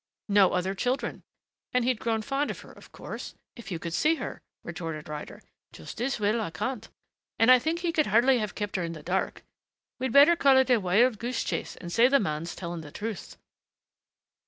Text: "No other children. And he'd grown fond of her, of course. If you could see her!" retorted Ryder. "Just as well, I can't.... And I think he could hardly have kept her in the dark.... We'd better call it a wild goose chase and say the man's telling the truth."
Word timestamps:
"No 0.29 0.53
other 0.53 0.73
children. 0.73 1.21
And 1.75 1.85
he'd 1.85 1.99
grown 1.99 2.23
fond 2.23 2.49
of 2.49 2.61
her, 2.61 2.71
of 2.71 2.91
course. 2.91 3.35
If 3.55 3.69
you 3.69 3.77
could 3.77 3.93
see 3.93 4.15
her!" 4.15 4.41
retorted 4.63 5.07
Ryder. 5.07 5.43
"Just 5.71 6.01
as 6.01 6.19
well, 6.19 6.41
I 6.41 6.49
can't.... 6.49 6.89
And 7.37 7.51
I 7.51 7.59
think 7.59 7.81
he 7.81 7.91
could 7.91 8.07
hardly 8.07 8.39
have 8.39 8.55
kept 8.55 8.77
her 8.77 8.83
in 8.83 8.93
the 8.93 9.03
dark.... 9.03 9.43
We'd 9.99 10.11
better 10.11 10.35
call 10.35 10.57
it 10.57 10.71
a 10.71 10.77
wild 10.79 11.19
goose 11.19 11.43
chase 11.43 11.75
and 11.75 11.91
say 11.91 12.07
the 12.07 12.19
man's 12.19 12.55
telling 12.55 12.81
the 12.81 12.89
truth." 12.89 13.37